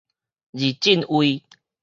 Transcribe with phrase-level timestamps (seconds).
[0.53, 1.43] 二進位